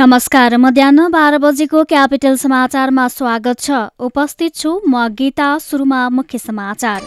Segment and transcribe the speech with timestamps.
[0.00, 7.00] नमस्कार मध्याह बाह्र बजेको क्यापिटल समाचारमा स्वागत छ। उपस्थित छु म गीता सुरुमा मुख्य समाचार।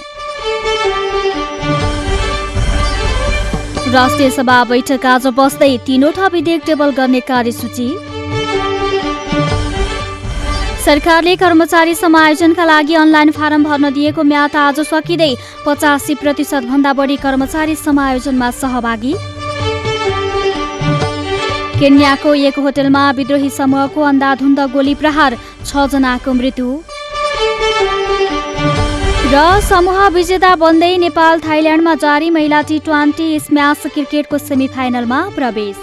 [3.94, 7.90] राष्ट्रिय सभा बैठक आज बस्दै तीनवटा विधेयक टेबल गर्ने कार्यसूची।
[10.86, 15.34] सरकारले कर्मचारी समायोजनका लागि अनलाइन फारम भर्न दिएको म्याद आज सकिँदै
[15.66, 19.16] पचासी प्रतिशतभन्दा बढी कर्मचारी समायोजनमा सहभागी।
[21.84, 25.36] केन्याको एक होटलमा विद्रोही समूहको अन्धाधुन्द गोली प्रहार
[25.68, 26.68] छजनाको मृत्यु।
[29.28, 35.78] र समूह विजेता बन्दै नेपाल थाइल्याण्डमा जारी महिला टी ट्वेन्टी स्म्यास क्रिकेटको सेमिफाइनलमा प्रवेश।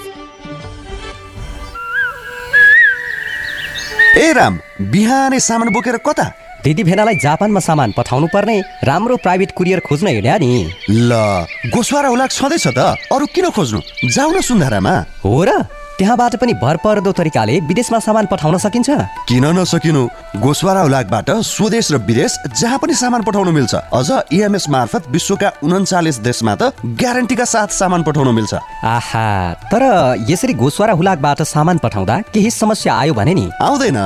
[4.16, 4.56] ए राम
[4.88, 6.26] बिहानै सामान बोकेर कता?
[6.64, 10.48] दिदी भेनालाई जापानमा सामान पठाउनु पर्ने राम्रो प्राइभेट कुरियर खोज्न हिँड्या नि।
[10.88, 11.12] ल
[11.68, 12.78] गोसवारा हुलाक छँदैछ त
[13.12, 13.80] अरू किन खोज्नु?
[14.08, 15.50] जाउ न सुन्धारामा। हो र।
[16.00, 18.88] त्यहाँबाट पनि भरपर्दो तरिकाले विदेशमा सामान पठाउन सकिन्छ।
[19.28, 20.02] किन नसकिनु?
[20.40, 26.18] गोसवारा हुलाकबाट स्वदेश र विदेश जहाँ पनि सामान पठाउन मिल्छ। अझ इएमएस मार्फत विश्वका उन्चालिस
[26.24, 29.28] देशमा त ग्यारेन्टीका साथ सामान पठाउन मिल्छ। आहा
[29.68, 29.84] तर
[30.24, 33.44] यसरी गोसवारा हुलाकबाट सामान पठाउँदा केही समस्या आयो भने नि?
[33.60, 34.00] आउँदैन।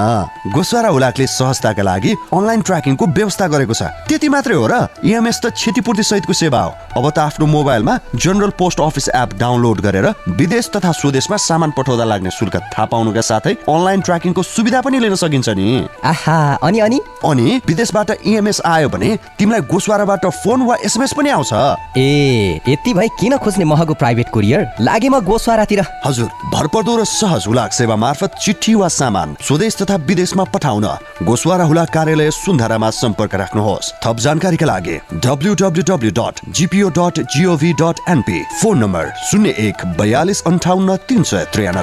[0.51, 5.55] गोसवारा हुलाकले सहजताका लागि अनलाइन ट्र्याकिङको व्यवस्था गरेको छ। त्यति मात्रै हो र इएमएस त
[5.55, 10.71] क्षतिपूर्ति सहितको सेवा हो। अब त आफ्नो मोबाइलमा general post office app download गरेर विदेश
[10.75, 15.49] तथा स्वदेशमा सामान पठाउँदा लाग्ने शुल्क थाहा पाउनुका साथै अनलाइन ट्र्याकिङको सुविधा पनि लिन सकिन्छ
[15.51, 17.01] नि। आहा अनि अनि?
[17.25, 21.53] अनि विदेशबाट इएमएस आयो भने तिमीलाई गोसवाराबाट फोन वा एसएमएस पनि आउँछ।
[21.99, 24.67] ए यति भए किन खोज्ने महँगो प्राइभेट कुरियर?
[24.81, 29.97] लागे म गोसवारातिर। हजुर भरपर्दो र सहज हुलाक सेवा मार्फत चिठी वा सामान स्वदेश तथा
[30.07, 30.87] विदेशमा पठाउन
[31.23, 37.21] गोसवारा हुलाक कार्यालय सुन्धारामा सम्पर्क राख्नुहोस्। थप जानकारीका लागि W W W dot GPO dot
[37.35, 41.74] gov dot NP phone number शून्य एक बयालिस अन्ठाउन्न तिन सय त्रियानब्बे।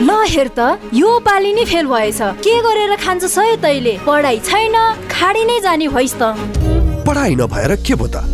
[0.00, 3.98] ल हेर त यो पालि नि फेल भएछ। के गरेर खान्छ सय तैले?
[4.06, 4.76] पढाइ छैन
[5.10, 6.22] खाडी नै जाने भइस् त।
[7.06, 8.33] पढाइ नभएर के भयो त?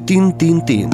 [0.07, 0.89] तिन तिन तिन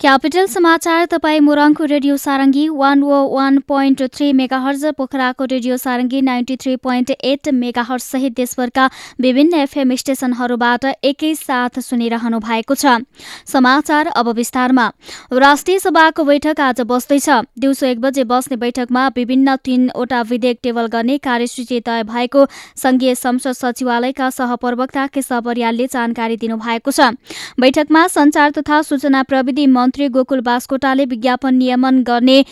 [0.00, 6.20] क्यापिटल समाचार तपाईँ मोरङको radio Sarangi one O one point three megahertz पोखराको radio Sarangi
[6.22, 8.88] ninety three point eight megahertz सहित देशभरका
[9.20, 12.94] विभिन्न एफएम स्टेशनहरूबाट एकैसाथ सुनिरहनु भएको छ।
[13.46, 14.86] समाचार अब विस्तारमा।
[15.34, 17.28] राष्ट्रिय सभाको बैठक आज बस्दैछ।
[17.58, 22.46] दिउँसो एक बजे बस्ने बैठकमा विभिन्न तीनवटा विधेयक टेबल गर्ने कार्यसूची तय भएको
[22.76, 27.12] संघीय संसद सचिवालयका सहप्रवक्ता केशव बरियालले जानकारी दिनुभएको छ।
[27.60, 32.44] बैठकमा संचार तथा सूचना प्रविधि मन्त्री गोकुल बास्कोटाले विज्ञापन नियमन गर्ने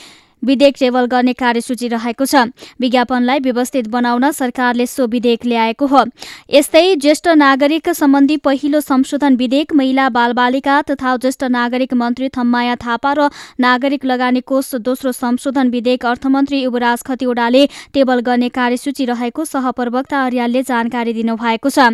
[0.43, 2.35] विधेयक टेबल गर्ने कार्यसूची रहेको छ।
[2.81, 6.05] विज्ञापनलाई व्यवस्थित बनाउन सरकारले सो विधेयक ल्याएको हो।
[6.51, 13.13] यस्तै ज्येष्ठ नागरिक सम्बन्धी पहिलो संशोधन विधेयक महिला बालबालिका तथा ज्येष्ठ नागरिक मन्त्री थम्माया थापा
[13.13, 13.29] र
[13.61, 20.63] नागरिक लगानी कोष दोस्रो संशोधन विधेयक अर्थमन्त्री युवराज खतिवड़ाले टेबल गर्ने कार्यसूची रहेको सहप्रवक्ता अर्यालले
[20.65, 21.89] जानकारी दिनुभएको छ।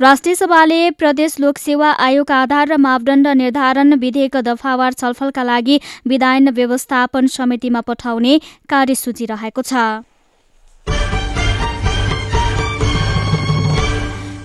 [0.00, 7.26] राष्ट्रिय सभाले प्रदेश लोकसेवा आयोग आधार र मापदण्ड निर्धारण विधेयक दफावार छलफलका लागि विधायन व्यवस्थापन
[7.28, 8.38] समितिमा पठाउने
[8.68, 10.04] कार्यसूची रहेको छ।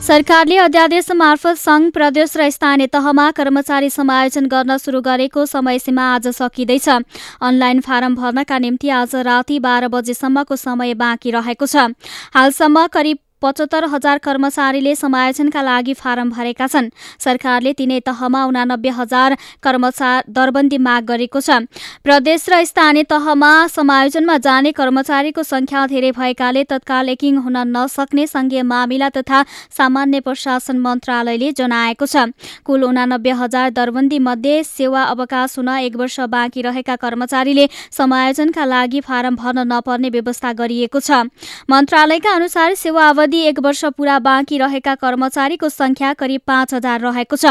[0.02, 6.28] सरकारले अध्यादेश मार्फत संघ प्रदेश र स्थानीय तहमा कर्मचारी समायोजन गर्न सुरु गरेको समयसीमा आज
[6.28, 11.94] सकिँदैछ। अनलाइन फारम भर्नका निम्ति आज राति बाह्र बजेसम्मको समय बाँकी रहेको छ।
[12.34, 16.90] हालसम्म करिब पचहत्तर हजार कर्मचारीले समायोजनका लागि फारम भरेका छन्।
[17.20, 21.66] सरकारले तिनै तहमा उनानब्बे हजार कर्मचारी दरबन्दी माग गरेको छ।
[22.06, 28.62] प्रदेश र स्थानीय तहमा समायोजनमा जाने कर्मचारीको संख्या धेरै भएकाले तत्काल एकिङ हुन नसक्ने संघीय
[28.64, 32.30] मामिला तथा सामान्य प्रशासन मन्त्रालयले जनाएको छ।
[32.66, 39.00] कुल उनानब्बे हजार दरबन्दी मध्ये सेवा अवकाश हुन एक वर्ष बाँकी रहेका कर्मचारीले समायोजनका लागि
[39.02, 41.26] फारम भर्न नपर्ने व्यवस्था गरिएको छ।
[41.66, 47.46] मन्त्रालयका अनुसार सेवा एक वर्ष पूरा बाँकी रहेका कर्मचारीको संख्या करिब पाँच हजार रहेको छ।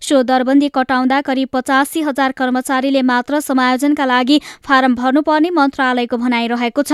[0.00, 6.92] सो दरबन्दी कटाउँदा करिब पचासी हजार कर्मचारीले मात्र समायोजनका लागि फारम भर्नुपर्ने मन्त्रालयको भनाइरहेको छ।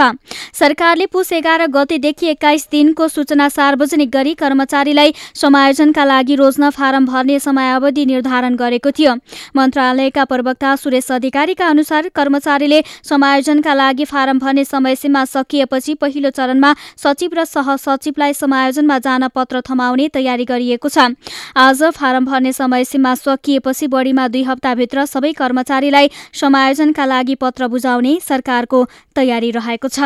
[0.55, 7.39] सरकारले पुस एघार गतेदेखि एक्काइस दिनको सूचना सार्वजनिक गरी कर्मचारीलाई समायोजनका लागि रोज्न फारम भर्ने
[7.41, 9.15] समयावधि निर्धारण गरेको थियो।
[9.57, 17.31] मन्त्रालयका प्रवक्ता सुरेश अधिकारीका अनुसार कर्मचारीले समायोजनका लागि फारम भर्ने समयसीमा सकिएपछि पहिलो चरणमा सचिव
[17.35, 21.15] र सहसचिवलाई समायोजनमा जान पत्र थमाउने तयारी गरिएको छ।
[21.57, 28.85] आज फारम भर्ने समयसीमा सकिएपछि बढीमा दुई हप्ताभित्र सबै कर्मचारीलाई समायोजनका लागि पत्र बुझाउने सरकारको
[29.17, 30.01] तयारी रहेको छ।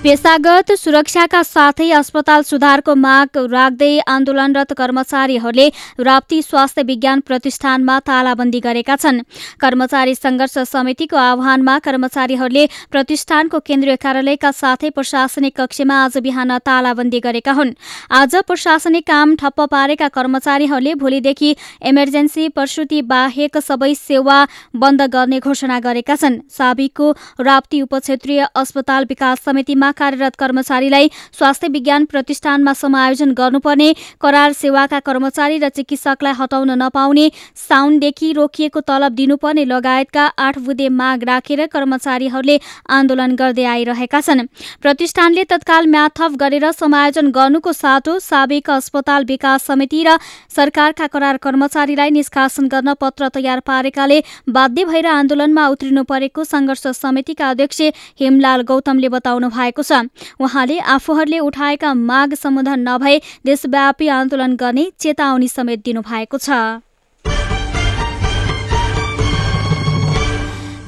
[0.00, 5.66] पेसागत सुरक्षाका साथै अस्पताल सुधारको माग राख्दै आन्दोलनरत कर्मचारीहरूले
[6.00, 9.18] राप्ती स्वास्थ्य विज्ञान प्रतिष्ठानमा तालाबन्दी गरेका छन्।
[9.60, 17.52] कर्मचारी संघर्ष समितिको आह्वानमा कर्मचारीहरूले प्रतिष्ठानको केन्द्रीय कार्यालयका साथै प्रशासनिक कक्षमा आज बिहान तालाबन्दी गरेका
[17.52, 17.74] हुन्।
[18.12, 21.50] आज प्रशासनिक काम ठप्प पारेका कर्मचारीहरूले भोलिदेखि
[21.84, 24.38] इमर्जेन्सी प्रसुति बाहेक सबै सेवा
[24.78, 27.12] बन्द गर्ने घोषणा गरेका छन्। साबिकको
[27.42, 35.58] राप्ती उपक्षेत्रीय अस्पताल विकास समितिमा कार्यरत कर्मचारीलाई स्वास्थ्य विज्ञान प्रतिष्ठानमा समायोजन गर्नुपर्ने करार सेवाका कर्मचारी
[35.58, 42.58] र चिकित्सकलाई हटाउन नपाउने साउनदेखि रोकिएको तलब दिनुपर्ने लगायतका आठ बुधे माग राखेर कर्मचारीहरूले
[42.90, 44.46] आन्दोलन गर्दै आइरहेका छन्।
[44.82, 50.16] प्रतिष्ठानले तत्काल म्याथप गरेर समायोजन गर्नुको साटो साबिक अस्पताल विकास समिति र
[50.50, 57.50] सरकारका करार कर्मचारीलाई निष्कासन गर्न पत्र तयार पारेकाले बाध्य भएर आन्दोलनमा उत्रिनु परेको संघर्ष समितिका
[57.50, 57.80] अध्यक्ष
[58.20, 60.08] हेमलाल गौतमले बताउनु भएको भएको छ।
[60.40, 66.50] उहाँले आफूहरूले उठाएका माग सम्बोधन नभए देशव्यापी आन्दोलन गर्ने चेतावनी समेत दिनुभएको छ।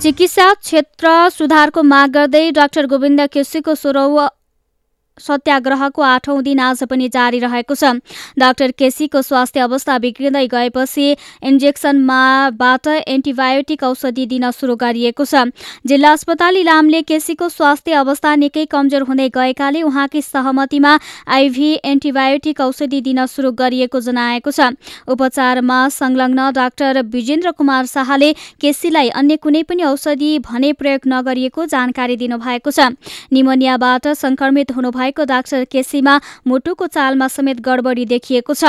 [0.02, 4.28] चिकित्सा क्षेत्र सुधारको माग गर्दै डाक्टर गोविन्द केसीको सोह्रौँ
[5.18, 7.84] सत्याग्रहको आठौं दिन आज पनि जारी रहेको छ।
[8.38, 11.06] डाक्टर केसीको स्वास्थ्य अवस्था बिग्रिँदै गएपछि
[11.42, 15.52] इन्जेक्सनमाबाट एन्टिबायोटिक औषधि दिन सुरु गरिएको छ।
[15.86, 20.98] जिल्ला अस्पताल इलामले केसीको स्वास्थ्य अवस्था निकै कमजोर हुँदै गएकाले उहाँकी सहमतिमा
[21.28, 24.72] आइभी एन्टिबायोटिक औषधि दिन सुरु गरिएको जनाएको छ।
[25.06, 32.16] उपचारमा संलग्न डाक्टर विजेन्द्र कुमार शाहले केसीलाई अन्य कुनै पनि औषधि भने प्रयोग नगरिएको जानकारी
[32.16, 32.90] दिनुभएको छ।
[33.32, 36.14] निमोनियाबाट संक्रमित हुनु भएको डाक्टर केसीमा
[36.46, 38.64] मुटुको चालमा समेत गडबडी देखिएको छ।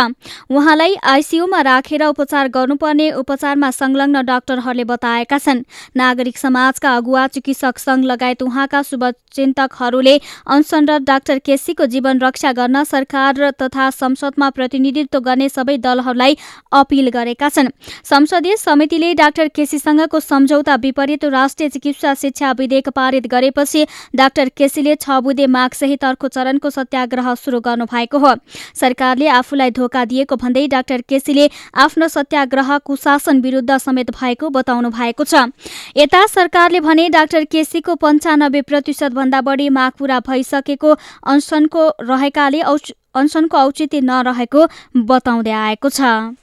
[0.50, 5.64] उहाँलाई आइसियुमा राखेर उपचार गर्नुपर्ने उपचारमा संलग्न डाक्टरहरूले बताएका छन्।
[5.96, 10.16] नागरिक समाजका अगुवा चिकित्सक संघ लगायत उहाँका शुभचिन्तकहरूले
[10.48, 16.38] अनसनरत डाक्टर केसीको जीवन रक्षा गर्न सरकार तथा संसदमा प्रतिनिधित्व गर्ने सबै दलहरूलाई
[16.74, 17.70] अपिल गरेका छन्।
[18.04, 23.86] संसदीय समितिले डाक्टर केसीसँगको सम्झौता विपरीत राष्ट्रिय चिकित्सा शिक्षा विधेयक पारित गरेपछि
[24.16, 28.34] डाक्टर केसीले छ बुधे मागसहित अर्को अर्को चरणको सत्याग्रह सुरु गर्नु भएको हो।
[28.76, 35.24] सरकारले आफूलाई धोका दिएको भन्दै डाक्टर केसीले आफ्नो सत्याग्रह कुशासन विरुद्ध समेत भएको बताउनु भएको
[35.24, 35.52] छ।
[35.98, 40.96] यता सरकारले भने डाक्टर केसीको पञ्चानब्बे प्रतिशत भन्दा बढी माग पूरा भइसकेको
[41.28, 46.40] अनसनको रहेकाले अनसनको औचित्य नरहेको बताउँदै आएको छ।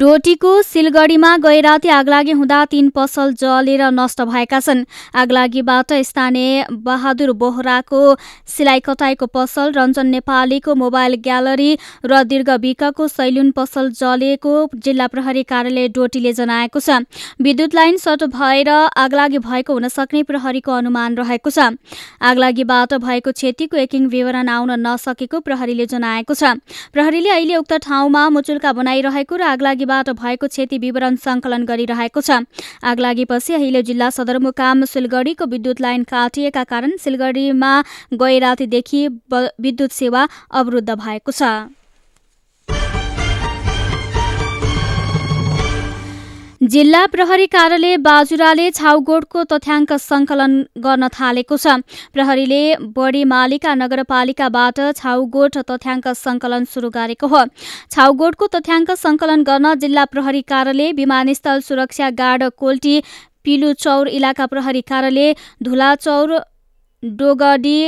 [0.00, 4.84] डोटीको सिलगढीमा गैराती आगलागी हुँदा तीन पसल जलेर नष्ट भएका छन्।
[5.14, 8.00] आगलागीबाट स्थानीय बहादुर बोहराको
[8.48, 11.72] सिलाइ कटाइको पसल रञ्जन नेपालीको मोबाइल ग्यालरी
[12.04, 17.04] र दीर्घ विकको सैलुन पसल जलेको जिल्ला प्रहरी कार्यालय डोटीले जनाएको छ।
[17.42, 18.70] विद्युत लाइन सर्ट भएर
[19.04, 21.76] आगलागी भएको हुन सक्ने प्रहरीको अनुमान रहेको छ।
[22.22, 26.56] आगलागीबाट भएको क्षतिको एकिङ विवरण आउन नसकेको प्रहरीले जनाएको छ।
[26.96, 32.46] प्रहरीले अहिले उक्त ठाउँमा मुचुल्का बनाइरहेको र आगलागी आगलागीबाट भएको क्षति विवरण सङ्कलन गरिरहेको छ।
[32.84, 37.72] आगलागीपछि अहिले जिल्ला सदरमुकाम सिलगढीको विद्युत लाइन काटिएका कारण सिलगढीमा
[38.14, 41.42] गए रातिदेखि विद्युत सेवा अवरुद्ध भएको छ।
[46.60, 51.76] जिल्ला प्रहरी कार्यालय बाजुराले छाउगोडको तथ्याङ्क सङ्कलन गर्न थालेको छ।
[52.12, 52.58] प्रहरीले
[52.96, 57.40] बढी मालिका नगरपालिकाबाट छाउगोड तथ्याङ्क सङ्कलन सुरु गरेको हो।
[57.96, 62.94] छाउगोडको तथ्याङ्क सङ्कलन गर्न जिल्ला प्रहरी कार्यालय विमानस्थल सुरक्षा गार्ड कोल्टी
[63.44, 66.38] पिलुचौर इलाका प्रहरी कार्यालय धुलाचौर
[67.02, 67.78] डोगडी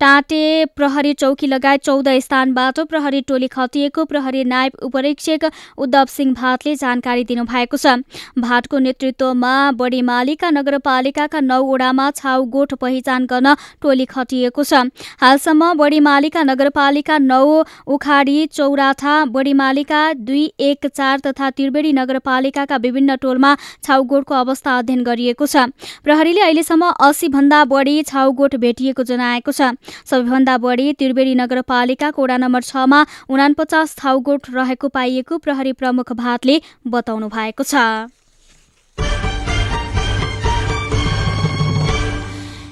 [0.00, 5.44] टाटे प्रहरी चौकी लगायत चौध स्थानबाट प्रहरी टोली खटिएको प्रहरी नायब उपरीक्षक
[5.78, 7.92] उद्धव सिंह भाटले जानकारी दिनुभएको छ।
[8.40, 14.80] भाटको नेतृत्वमा बढी मालिका नगरपालिकाका नौवटामा छाउ गोठ पहिचान गर्न टोली खटिएको छ।
[15.20, 17.44] हालसम्म बढी मालिका नगरपालिका नौ
[17.88, 23.52] उखाडी चौराठा बढी मालिका दुई एक चार तथा त्रिवेणी नगरपालिकाका विभिन्न टोलमा
[23.84, 25.68] छाउगोठको अवस्था अध्ययन गरिएको छ।
[26.00, 29.72] प्रहरीले अहिलेसम्म अस्सी भन्दा बढी छाउगोठ भेटिएको जनाएको छ।
[30.04, 37.28] सबैभन्दा बढी त्रिवेणी नगरपालिकाको वडा नम्बर छमा उनापचास थाउगोठ रहेको पाइएको प्रहरी प्रमुख भातले बताउनु
[37.28, 38.19] भएको छ।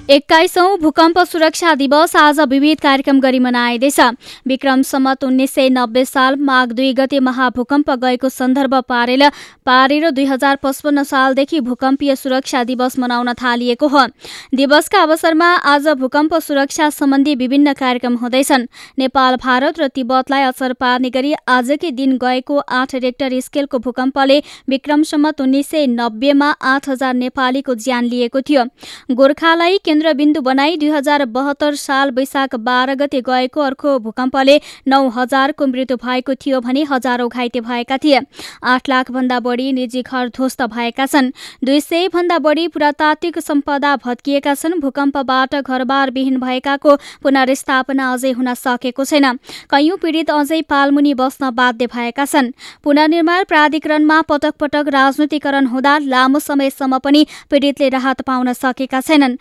[0.08, 3.98] एक्काइसौँ भूकम्प सुरक्षा दिवस आज विविध कार्यक्रम गरी मनाइँदैछ।
[4.46, 9.28] विक्रम सम्मत उन्नाइस सय नब्बे साल माघ दुई गते महाभूकम्प गएको सन्दर्भ पारेर
[9.66, 14.06] पारेर दुई हजार पचपन्न सालदेखि भूकम्पीय सुरक्षा दिवस मनाउन थालिएको हो।
[14.54, 18.66] दिवसका अवसरमा आज भूकम्प सुरक्षा सम्बन्धी विभिन्न कार्यक्रम हुँदैछन्।
[18.98, 25.02] नेपाल भारत र तिब्बतलाई असर पार्ने गरी आजकै दिन गएको आठ रेक्टर स्केलको भूकम्पले विक्रम
[25.04, 28.64] सम्मत उन्नाइस सय नब्बेमा आठ हजार नेपालीको ज्यान लिएको थियो।
[29.12, 34.54] गोर्खालाई केन्द्रबिन्दु बनाई दुई हजार बहत्तर साल वैशाख बाह्र गते गएको अर्को भूकम्पले
[34.86, 38.20] नौ हजारको मृत्यु भएको थियो भने हजारौं घाइते भएका थिए।
[38.64, 41.30] आठ लाख भन्दा बढी निजी घर ध्वस्त भएका छन्।
[41.64, 48.54] दुई सय भन्दा बढी पुरातात्विक सम्पदा भत्किएका छन्। भूकम्पबाट घरबार विहीन भएकाको पुनर्स्थापना अझै हुन
[48.54, 49.26] सकेको छैन।
[49.66, 52.52] कैयौं पीडित अझै पालमुनि बस्न बाध्य भएका छन्।
[52.84, 59.38] पुनर्निर्माण प्राधिकरणमा पटक पटक राजनीतिकरण हुँदा लामो समयसम्म पनि पीडितले राहत पाउन सकेका छैनन्।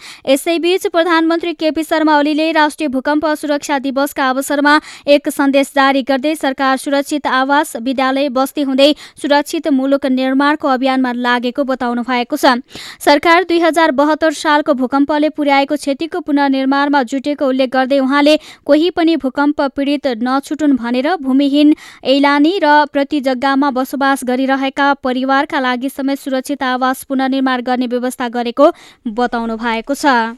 [0.48, 6.77] यसैबीच प्रधानमन्त्री केपी शर्मा ओलीले राष्ट्रिय भूकम्प सुरक्षा दिवसका अवसरमा एक सन्देश जारी गर्दै सरकार
[6.77, 12.54] सुरक्षित आवास विद्यालय बस्ती हुँदै सुरक्षित मुलुक निर्माणको अभियानमा लागेको बताउनु भएको छ।
[13.00, 19.16] सरकार दुई हजार बहत्तर सालको भूकम्पले पुर्याएको क्षतिको पुनर्निर्माणमा जुटेको उल्लेख गर्दै उहाँले कोही पनि
[19.18, 21.75] भूकम्प पीडित नछुटुन् भनेर भूमिहीन
[22.08, 28.72] ऐलानी र प्रति जग्गामा बसोबास गरिरहेका परिवारका लागि समेत सुरक्षित आवास पुनर्निर्माण गर्ने व्यवस्था गरेको
[29.13, 30.37] बताउनु भएको छ।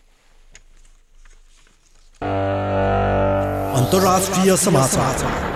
[3.75, 5.48] अन्तर्राष्ट्रिय समाचार।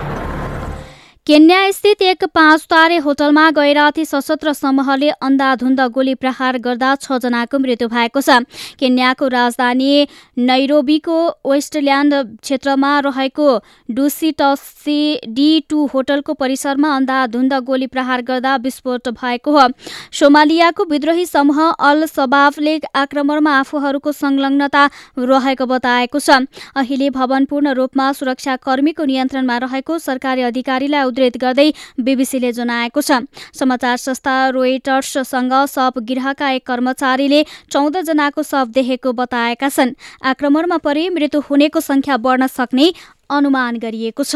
[1.27, 7.87] केन्या स्थित एक पाँच तारे होटलमा गैराती सशस्त्र समूहले अन्धाधुन्द गोली प्रहार गर्दा छजनाको मृत्यु
[7.87, 8.43] भएको छ।
[8.75, 11.15] केन्याको राजधानी नैरोबीको
[11.47, 12.13] वेस्टल्यान्ड
[12.43, 13.47] क्षेत्रमा रहेको
[13.89, 14.99] डुसिटसी
[15.29, 19.67] डी टू होटलको परिसरमा अन्धाधुन्द गोली प्रहार गर्दा विस्फोट भएको हो।
[20.11, 24.83] सोमालियाको विद्रोही समूह अल सबाबले आक्रमणमा आफूहरूको संलग्नता
[25.23, 26.43] रहेको बताएको छ।
[26.75, 31.69] अहिले भवन पूर्ण रूपमा सुरक्षाकर्मीको नियन्त्रणमा रहेको सरकारी अधिकारीलाई उद्धित गर्दै
[32.01, 33.21] बीबीसीले जनाएको छ।
[33.53, 41.09] समाचार संस्था रोइटर्ससँग शव गृहका एक कर्मचारीले चौध जनाको शव देखेको बताएका छन्। आक्रमणमा परि
[41.11, 42.93] मृत्यु हुनेको संख्या बढ्न सक्ने
[43.29, 44.35] अनुमान गरिएको छ।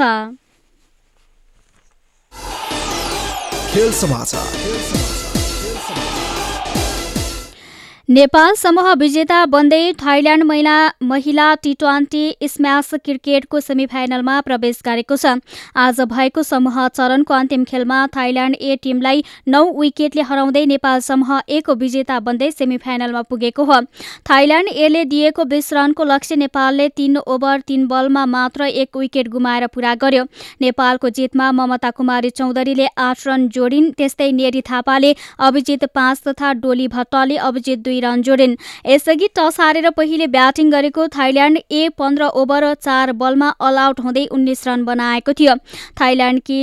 [8.09, 15.33] नेपाल समूह विजेता बन्दै थाइल्याण्ड महिला महिला टी ट्वेन्टी स्म्यास क्रिकेटको सेमिफाइनलमा प्रवेश गरेको छ।
[15.77, 21.75] आज भएको समूह चरणको अन्तिम खेलमा थाइल्याण्ड ए टिमलाई नौ विकेटले हराउँदै नेपाल समूह एको
[21.75, 23.81] विजेता बन्दै सेमिफाइनलमा पुगेको हो।
[24.29, 29.67] थाइल्याण्ड एले दिएको बिस रनको लक्ष्य नेपालले तीन ओभर तीन बलमा मात्र एक विकेट गुमाएर
[29.75, 30.23] पूरा गर्यो।
[30.61, 36.87] नेपालको जितमा ममता कुमारी चौधरीले आठ रन जोडिन् त्यस्तै नेरी थापाले अभिजित पाँच तथा डोली
[36.97, 42.73] भट्टले अभिजित दुई रन जोडिन् यसअघि टस हारेर पहिले ब्याटिङ गरेको थाइल्याण्ड ए पन्ध्र ओभर
[42.81, 45.55] चार बलमा अल आउट हुँदै उन्नाइस रन बनाएको थियो।
[46.01, 46.61] थाइल्याण्डकी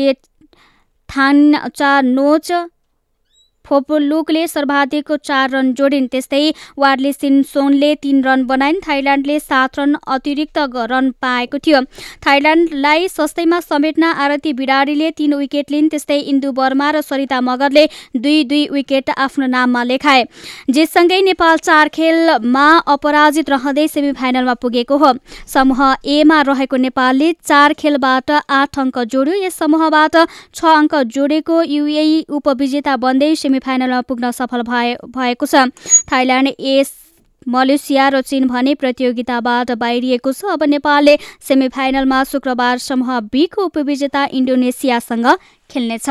[1.09, 1.37] थान
[1.75, 2.53] चा नोच
[3.67, 6.45] फोपोलुकले सर्वाधिक चार रन जोडिन्। त्यस्तै
[6.79, 10.59] वार्ले सिन्सोनले तीन रन बनाइन्। थाइल्याण्डले सात रन अतिरिक्त
[10.93, 11.81] रन पाएको थियो।
[12.27, 17.85] थाइल्याण्डलाई सस्तैमा समेट्न आरती बिडारीले तीन विकेट लिन्। त्यस्तै इन्दु वर्मा र सरिता मगरले
[18.17, 20.25] दुई दुई विकेट आफ्नो नाममा लेखाए।
[20.71, 25.13] जितसँगै नेपाल चार खेलमा अपराजित रहँदै सेमिफाइनलमा पुगेको हो।
[25.47, 30.17] समूह एमा रहेको नेपालले चार खेलबाट आठ अङ्क जोड्यो। यस समूहबाट
[30.55, 35.71] छ अङ्क जोडेको युए उपविजेता बन्दै सेमिफाइनलमा पुग्न सफल भए भएको छ।
[36.11, 36.91] थाइल्याण्ड एस
[37.47, 45.27] मलेसिया र चीन भने प्रतियोगिताबाट बाहिरिएको छ। अब नेपालले सेमिफाइनलमा शुक्रबार समूह बीको उपविजेता इन्डोनेसियासँग
[45.71, 46.09] खेल्नेछ।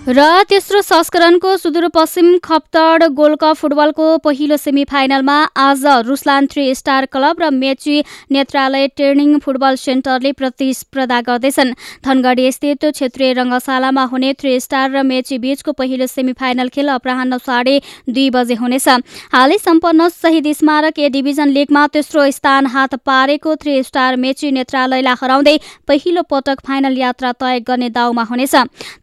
[0.00, 7.06] र तेस्रो संस्करणको सुदूरपश्चिम खप्तड गोल्ड कप फुटबलको पहिलो सेमी फाइनलमा आज रुसलान थ्री स्टार
[7.06, 8.02] क्लब र मेची
[8.32, 11.72] नेत्रालय ट्रेनिङ फुटबल सेन्टरले प्रतिस्पर्धा गर्दैछन्।
[12.04, 17.22] धनगढी स्थित क्षेत्रीय रङ्गशालामा हुने थ्री स्टार र मेची बीचको पहिलो सेमी फाइनल खेल अपराह
[17.38, 17.76] साढे
[18.08, 18.88] दुई बजे हुनेछ।
[19.36, 25.20] हालै सम्पन्न शहीद स्मारक ए डिभिजन लिगमा तेस्रो स्थान हात पारेको थ्री स्टार मेची नेत्रालयलाई
[25.22, 28.54] हराउँदै पहिलो पटक फाइनल यात्रा तय गर्ने दाउमा हुनेछ।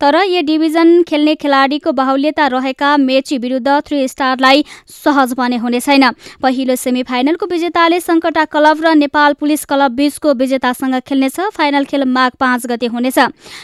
[0.02, 6.04] तर ए डिभिजन खेल्ने खेलाडीको बाहुल्यता रहेका मेची विरुद्ध थ्री स्टारलाई सहज भने हुने छैन।
[6.42, 12.04] पहिलो सेमी फाइनलको विजेताले सङ्कटा क्लब र नेपाल पुलिस क्लब बीचको विजेतासँग खेल्नेछ। फाइनल खेल
[12.06, 13.20] माघ पाँच गते हुनेछ।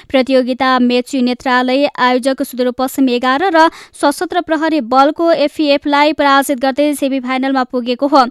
[0.09, 7.63] प्रतियोगिता मेची नेत्रालय आयोजक सुदूरपश्चिम एघार र सशस्त्र प्रहरी बलको एफिएफलाई पराजित गर्दै सेमी फाइनलमा
[7.65, 8.25] पुगेको हो।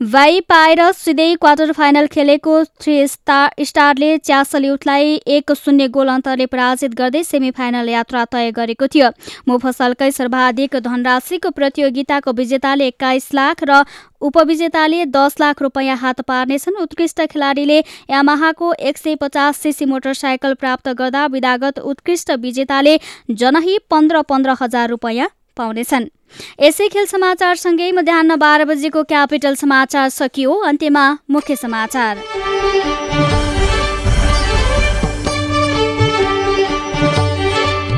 [0.00, 6.44] भाइ पाएर सिधै क्वार्टर फाइनल खेलेको थ्री स्टार स्टारले च्यासल युथलाई एक शून्य गोल अन्तरले
[6.46, 9.10] पराजित गर्दै सेमी फाइनल यात्रा तय गरेको थियो।
[9.48, 13.82] मुफसलकै सर्वाधिक धनराशिको प्रतियोगिताको विजेताले एक्काइस लाख र
[14.22, 20.88] उपविजेताले दस लाख रुपियाँ हात पार्नेछन्। उत्कृष्ट खेलाडीले यामाहाको एक सय पचास सिसी मोटरसाइकल प्राप्त
[20.96, 22.96] गर्दा विधागत उत्कृष्ट विजेताले
[23.34, 25.28] जनही पन्ध्र पन्ध्र हजार रुपियाँ
[25.60, 26.08] पाउनेछन्।
[26.62, 32.14] यसै खेल समाचारसँगै मध्याह बाह्र बजेको क्यापिटल समाचार सकियो। अन्त्यमा मुख्य समाचार।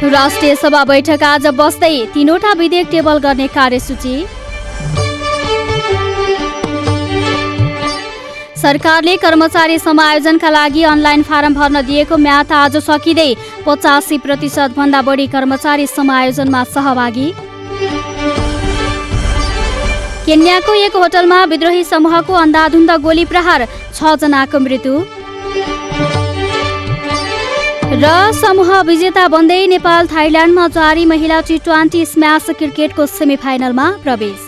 [0.05, 4.15] राष्ट्रिय सभा बैठक आज बस्दै तीनवटा विधेयक टेबल गर्ने कार्यसूची।
[8.63, 13.31] सरकारले कर्मचारी समायोजनका लागि अनलाइन फारम भर्न दिएको म्याद आज सकिँदै
[13.67, 17.29] पचासी प्रतिशत भन्दा बढी कर्मचारी समायोजनमा सहभागी।
[20.27, 24.95] केन्याको एक होटलमा विद्रोही समूहको अन्धाधुन्द गोली प्रहार छजनाको मृत्यु।
[28.03, 34.41] र समूह विजेता बन्दै नेपाल थाइल्यान्डमा जारी महिला टी ट्वेन्टी स्म्यास क्रिकेटको सेमी फाइनलमा प्रवेश।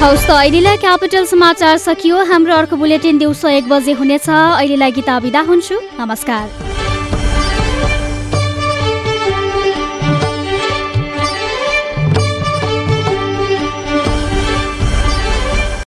[0.00, 5.20] हौस् त अहिलेलाई क्यापिटल समाचार सकियो। हाम्रो अर्को बुलेटिन दिउँसो एक बजे हुनेछ। अहिलेलाई गीता
[5.20, 6.67] बिदा हुन्छु। नमस्कार।